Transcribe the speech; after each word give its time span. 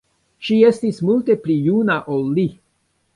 Ŝi 0.45 0.55
estis 0.69 1.01
multe 1.09 1.35
pli 1.43 1.57
juna 1.67 1.99
ol 2.17 2.25
li. 2.39 2.47